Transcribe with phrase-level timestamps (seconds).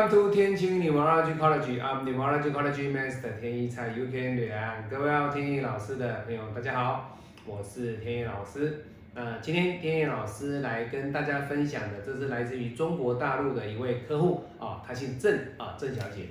[0.00, 1.78] Welcome to 天晴 Numerology College.
[1.78, 4.88] I'm Numerology College Master 天一才 UK 女郎。
[4.88, 8.82] 各位要天一老师的朋友，大家好，我是天一老师。
[9.12, 16.28] 呃，今天天一老师来跟大家分享的，这是来自于中国大陆的一位客户啊，她姓郑啊，郑小姐。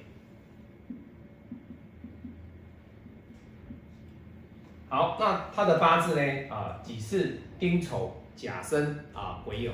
[4.90, 9.70] 好，那她的八字呢啊，己巳、丁丑、甲申啊，癸酉。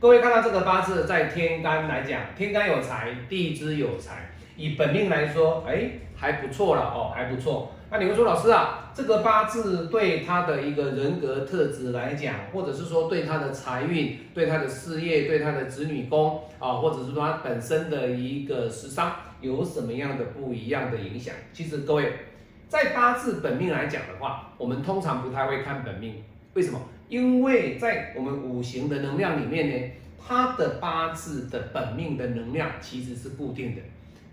[0.00, 7.72] 各位看到这个八字，在天干来讲，天干有财，地支有财，以本命来说，哎，还不错了哦，还不错。
[7.90, 19.12] 那你会说，老师啊，这个八字对他的一个人格特质来讲，或者是说对他的财运、对他的事业、对他的子女宫啊，或者是说他本身的一个时伤，
[19.42, 21.34] 有什么样的不一样的影响？
[21.52, 22.10] 其实各位，
[22.68, 26.22] 在八字本命来讲的话，我们通常不太会看本命，
[26.54, 26.80] 为什么？
[27.08, 33.82] 因为在我们五行的能量里面呢，它的八字的本命的能量其实是固定的，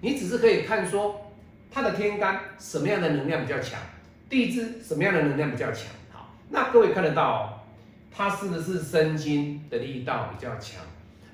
[0.01, 1.31] 你只是可以看说
[1.71, 3.79] 它的天干什么样的能量比较强，
[4.29, 5.87] 地支什么样的能量比较强。
[6.11, 7.41] 好，那各位看得到，哦，
[8.11, 10.83] 它是不是生金的力道比较强？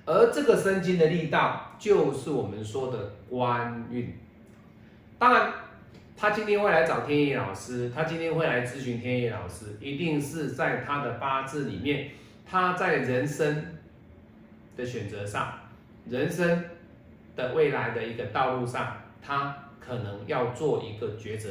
[0.06, 4.14] 而这个生金的力道就是我们说的官运。
[5.20, 5.54] 当然。
[6.16, 12.12] 他今天会来找天意老师，他今天会来咨询天意老师，一定是在他的八字里面，
[12.50, 13.66] 他在人生
[14.78, 15.54] 的选择上，
[16.10, 16.64] 人生
[17.36, 21.50] 的未来的一个道路上，他可能要做一个抉择。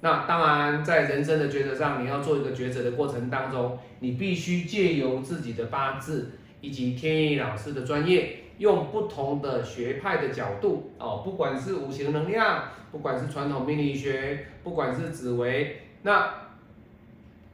[0.00, 6.30] 那当然，在人生的抉择上，你要做一个抉择的过程当中，你必须借由自己的八字
[6.62, 8.39] 以及天意老师的专业。
[8.60, 16.30] 用不同的学派的角度哦，不管是五行能量，不管是传统命理学，不管是紫微，那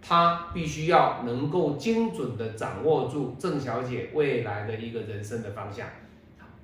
[0.03, 5.86] 他必须要能够精准的掌握住郑小姐未来的一个人生的方向。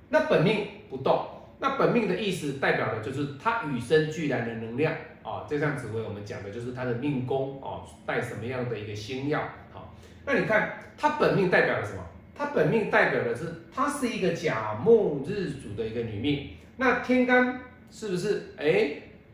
[0.09, 1.25] 那本命不动，
[1.59, 5.47] 那本命的意思代表的就是他与生俱来的能量啊。
[5.47, 9.39] 就像紫薇我们讲的就是他的命宫哦，带什么样的一个星耀。
[9.71, 9.93] 好，
[10.25, 12.03] 那你看他本命代表了什么？
[12.35, 16.49] 她本命代表的是，她是一个甲木日主的一个女命。
[16.77, 17.59] 那天干
[17.91, 18.53] 是不是？
[18.57, 18.93] 哎，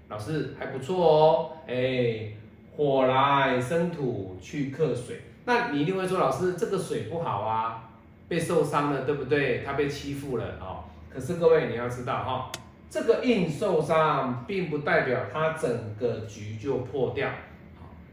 [0.09, 1.51] 老师还不错哦。
[1.67, 2.31] 哎，
[2.75, 5.21] 火来生土去克水。
[5.45, 7.89] 那你一定会说，老师这个水不好啊，
[8.27, 9.63] 被受伤了，对不对？
[9.65, 10.83] 他被欺负了哦。
[11.11, 12.51] 可是各位你要知道哈，
[12.89, 17.29] 这个印受伤，并不代表他整个局就破掉。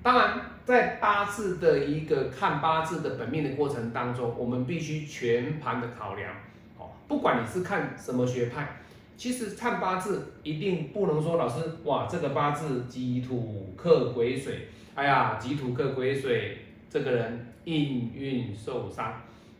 [0.06, 6.32] 当然，在八字的一个看八字的本命的过程当中，我们必须全盘的考量。
[6.78, 8.76] 哦，不管你是看什么学派，
[9.16, 19.12] 其实看八字一定不能说老师哇，这个八字己土克癸水，哎呀，己土克癸水，这个人印运受伤，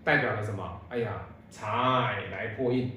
[0.04, 0.80] 代表了什么？
[0.88, 2.92] 哎呀，财来破印，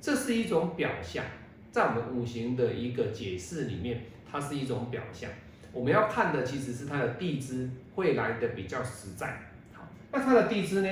[0.00, 1.24] 这是一种表象，
[1.72, 5.28] 在我们五行的一个解释里面，它是一种表象。
[5.76, 9.38] 我们要看的其实是它的地支会来的比较实在。
[9.74, 10.88] 好，那它的地支呢？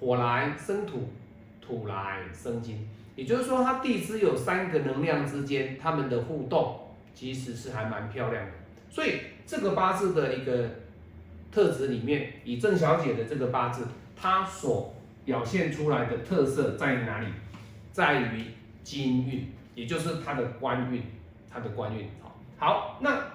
[0.00, 1.12] 火来生土，
[1.60, 8.52] 土来生金，也就是说它地支有三个能量之间，它们的互动其实是还蛮漂亮的。
[8.90, 10.68] 所以这个八字的一个
[11.52, 14.92] 特质里面，以郑小姐的这个八字，它所
[15.24, 17.28] 表现出来的特色在哪里？
[17.92, 18.46] 在于
[18.82, 21.00] 金运，也就是它的官运，
[21.48, 22.08] 它的官运。
[22.20, 23.33] 好，好，那。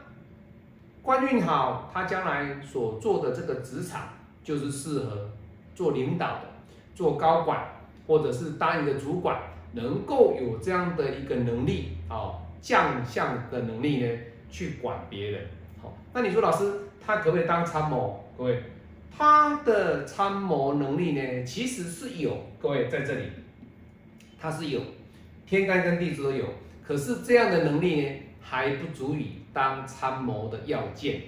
[1.09, 4.09] 官运好，他将来所做的这个职场
[4.43, 5.31] 就是适合
[5.73, 6.41] 做领导的，
[6.93, 7.67] 做高管
[8.05, 14.17] 或者是当一个主管，能够有这样的一个能力啊，将相的能力呢，
[14.51, 15.47] 去管别人。
[15.81, 16.71] 好，那你说老师
[17.03, 18.23] 他可不可以当参谋？
[18.37, 18.61] 各位，
[19.11, 22.37] 他的参谋能力呢，其实是有。
[22.61, 23.23] 各位在这里，
[24.39, 24.79] 他是有
[25.47, 26.45] 天干跟地支都有，
[26.85, 29.38] 可是这样的能力呢，还不足以。
[29.53, 31.21] 当参谋的要件，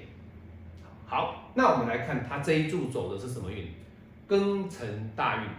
[1.07, 3.68] 好，那我们来看他这一柱走的是什么运？
[4.30, 5.50] 庚辰大运。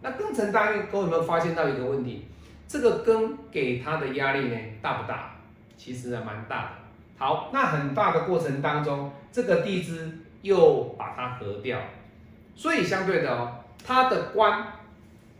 [0.00, 2.26] 那庚辰大运，各位有没有发现到一个问题？
[2.66, 5.36] 这个庚给他的压力呢，大不大？
[5.76, 6.70] 其实还蛮大的。
[7.16, 11.80] 好，那很大的过程当中，这个地支又把它合掉，
[12.54, 14.66] 所以相对的哦，他的官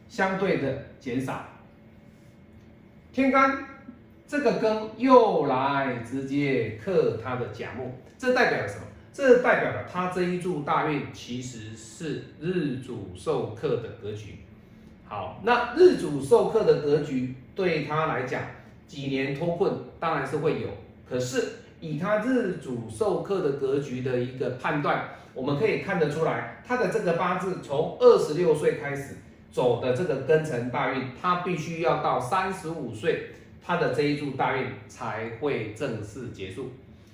[0.08, 1.44] 相对的减少。
[3.12, 3.67] 天干。
[4.28, 8.82] 这个庚又来直接克他的甲木，这代表了什么？
[9.10, 14.40] 这代表了他这一柱大运其实是日主受克的格局。
[15.06, 18.42] 好，那日主受克的格局对他来讲，
[18.86, 20.68] 几年脱困当然是会有。
[21.08, 21.42] 可是
[21.80, 29.16] 以他日主受克的格局的一个判断，我们可以看得出来，他的这个八字从二十六岁开始，
[29.50, 33.30] 走的这个庚辰大运，他必须要到三十五岁，
[33.68, 36.70] 他的这一柱大运才会正式结束。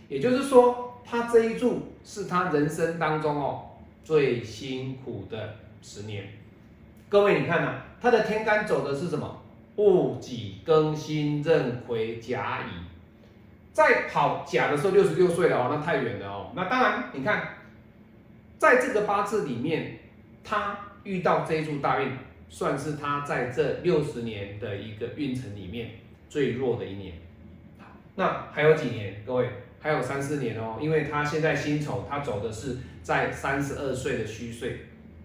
[0.08, 3.70] 也就是说，他这一柱是他人生当中哦
[4.04, 6.28] 最辛苦的十年。
[7.08, 9.42] 各位，你看呐，他的天干走的是什么？
[9.74, 12.84] 戊己庚辛壬癸甲乙。
[13.72, 16.52] 在跑甲的时候，六十六岁了哦，那太远了哦。
[16.54, 17.48] 那当然，你看，
[18.58, 19.98] 在这个八字里面，
[20.44, 22.12] 他遇到这一柱大运，
[22.48, 25.90] 算是他在这六十年的一个运程里面
[26.34, 27.14] 最弱的一年。
[28.16, 29.22] 那还有几年？
[29.24, 29.48] 各位，
[29.78, 34.80] 还有三四年哦，因为他现在辛丑，他走的是在三十二岁的虚岁。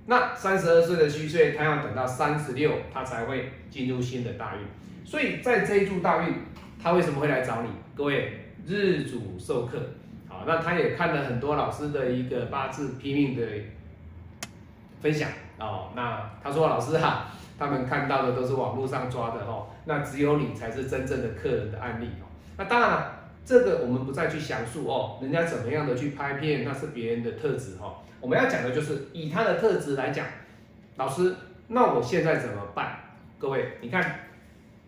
[0.06, 4.62] 那三十二岁的虚岁，他要等到三十六，他才会进入新的大运。
[5.04, 6.36] 所以在这一柱大运，
[6.80, 7.70] 他为什么会来找你？
[7.96, 9.80] 各位，日主授课，
[10.28, 13.44] 好，那他也看了很多老师的一个八字拼命的
[15.02, 15.28] 分享
[15.58, 15.90] 哦。
[15.96, 17.26] 那他说老师哈，
[17.58, 22.30] 他们看到的都是网络上抓的哦，那只有你才是真正的客人的案例哦。
[22.56, 27.96] 那当然了，这个我们不再去详述哦，人家怎么样的去拍片，那是别人的特质哦。
[28.22, 30.28] 我们要讲的就是以他的特质来讲，
[30.98, 31.36] 老师，
[31.70, 33.00] 那我现在怎么办？
[33.40, 34.20] 各位，你看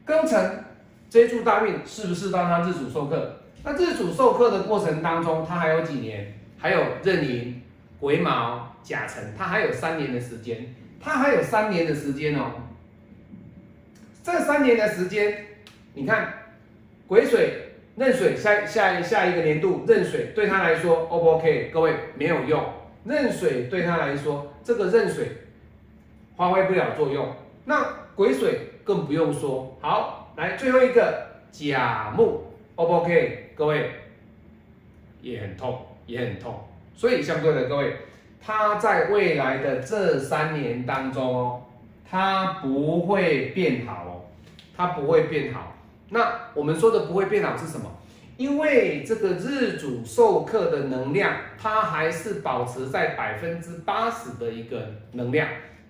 [0.06, 0.64] 庚辰
[1.10, 3.38] 这一柱大运是不是让他自主授课？
[3.64, 6.38] 那自主授课的过程当中，他还有几年？
[6.60, 7.60] 还有壬寅、
[8.00, 12.52] 癸卯、甲辰，他还有三年的时间，他还有三年的时间哦。
[14.24, 15.46] 这三年的时间，
[15.94, 16.34] 你看
[17.08, 21.72] 癸水、壬水下下下一个年度壬水对他来说 O 不 OK？
[21.74, 22.64] 各位没有用。
[23.04, 25.28] 壬水对他来说，这个壬水
[26.38, 27.34] 发挥不了作用。
[27.66, 27.84] 那
[28.16, 29.76] 癸水更不用说。
[29.82, 32.44] 好，来最后一个甲木
[32.76, 33.54] ，O 不 OK？
[33.56, 33.90] 各位
[35.22, 36.64] 也很痛，也很痛。
[36.96, 37.96] 所以相对的，各位
[38.40, 41.64] 他在未来的这三年当中哦，
[42.12, 44.12] 它不会变好哦，
[44.76, 45.78] 他不会变好。
[46.10, 47.90] 那我们说的不会变好是什么？
[48.36, 55.48] 因为这个日主授课的能量，它还是保持在百分之八十的一个能量，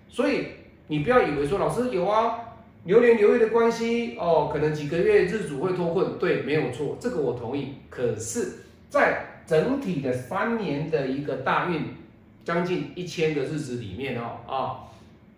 [0.08, 0.46] 所以
[0.86, 2.38] 你不要以为说老师有啊，
[2.84, 7.78] 流年流月的关系哦，可能几个月日主会脱困，对，没有错，这个我同意。
[7.90, 8.58] 可是，
[8.88, 11.96] 在整体的三年的一个大运，
[12.44, 14.86] 将近一千个日子里面哦，啊，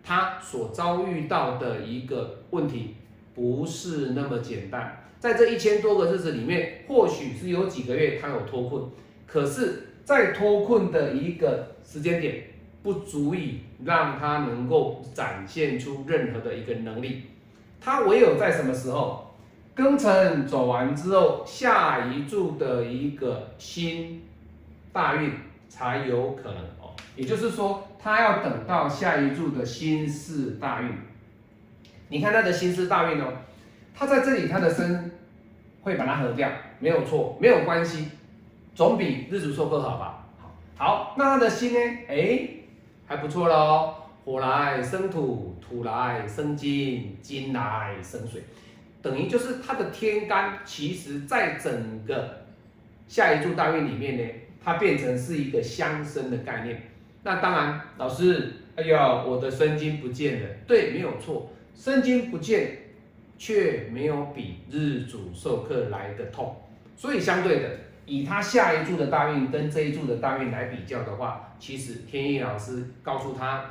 [0.05, 2.93] 他所遭遇到的一个问题，
[3.33, 5.01] 不是那么简单。
[5.19, 8.83] 在这一千多个日子里面，或许是有几个月他有脱困，
[9.25, 12.43] 可是，在脱困的一个时间点，
[12.83, 17.23] 不足以让他能够展现出任何的一个能力。
[17.81, 19.35] 他唯有在什么时候，
[19.75, 24.21] 庚辰走完之后，下一柱的一个新
[24.93, 25.31] 大运
[25.67, 26.84] 才有可能。
[27.15, 30.91] 也就是说，他要等到下一柱的新四大运。
[32.09, 33.33] 你看他的新四大运哦。
[33.97, 35.09] 他在这里，他的身
[35.81, 36.49] 会把它合掉，
[36.79, 38.09] 没有错，没有关系，
[38.73, 40.27] 总比日主授课好吧？
[40.77, 41.79] 好，那他的心呢？
[42.09, 42.49] 哎，
[43.07, 43.95] 还不错喽。
[44.25, 48.41] 火来生土，土来生金，金来生水，
[49.01, 52.41] 等于就是他的天干，其实在整个
[53.07, 54.23] 下一柱大运里面呢，
[54.63, 56.81] 它变成是一个相生的概念。
[57.25, 62.77] 那当然，老师，哎呀，我的生金不见了，对，没有错，生金不见。
[63.37, 66.55] 却没有比日主授课来的痛，
[66.95, 67.69] 所以相对的，
[68.05, 73.65] 以他下一柱的大运跟这一柱的大运来比较的话，其实天意老师告诉他，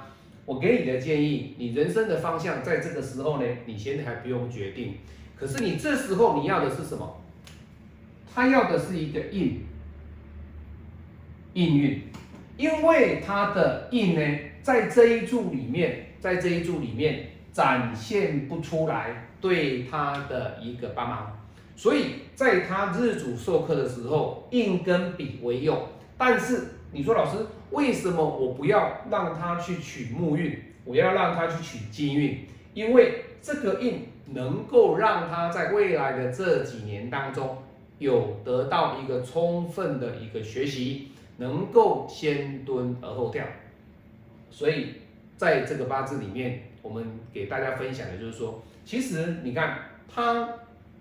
[0.45, 4.99] 我给你的建议，你人生的方向在这个时候呢，你现在还不用决定，
[5.35, 7.23] 可是你这时候你要的是什么？
[8.35, 9.63] 他要的是一个印，
[11.55, 12.03] 印运，
[12.57, 19.23] 因为他的印呢，在这一柱里面，在这一柱里面展现不出来。
[19.41, 21.39] 对他的一个帮忙，
[21.77, 25.87] 所以在他日主授课的时候，印跟笔为用。
[26.17, 32.47] 但是你说老师，为什么我不要让他去取木运，我要让他去取金运？
[32.73, 37.59] 因为这个印能够让他在未来的这几年当中
[37.99, 43.45] 有得到一个充分的一个学习，能够先蹲而后跳。
[44.51, 44.95] 所以
[45.37, 48.63] 在这个八字里面，我们给大家分享的就是说。
[48.85, 50.47] 其实你看，他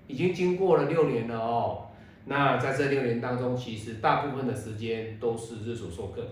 [0.08, 1.88] 已经经过了六年了哦。
[2.24, 6.26] 那在这六年当中，其实大部分的时间都是日主授课。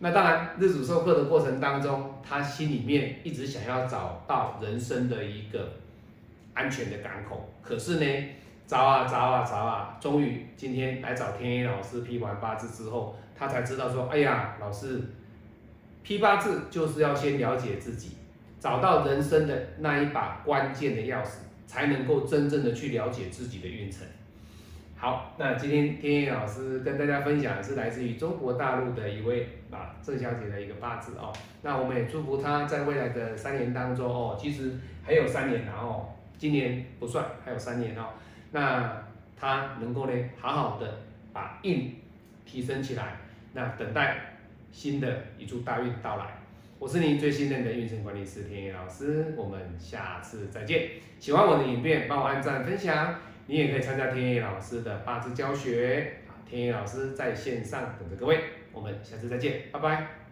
[0.00, 5.72] 那当然，日主授课的过程当中，他心里面一直想要找到人生的一个
[6.52, 7.48] 安全的港口。
[7.62, 8.28] 可是呢，
[8.66, 15.00] 找啊找啊找啊，终于今天来找天一老师批完八字之后，他才知道说，哎呀，老师
[16.02, 18.16] 批八字就是要先了解自己。
[18.60, 24.00] 找到人生的那一把关键的钥匙，才能够真正的去了解自己的运程。
[24.96, 31.32] 好，那今天天野老师跟大家分享的是来自于中国大陆的一位啊郑小姐的一个八字哦。
[31.62, 34.72] 那我们也祝福她在未来的三年当中哦，其实
[35.04, 38.06] 还有三年然后今年不算，还有三年哦。
[38.50, 39.00] 那
[39.36, 40.98] 她能够呢好好的
[41.32, 41.94] 把运
[42.44, 43.16] 提升起来，
[43.52, 44.36] 那等待
[44.70, 46.38] 新的一柱大运到来。
[46.78, 50.90] 我是您最信任的运程管理师天野老师，我们下次再见。
[51.18, 53.16] 喜欢我的影片，帮我按赞分享。
[53.46, 60.27] 你也可以参加天野老师的八字教学，天野老师在线上等着各位，我们下次再见，拜拜。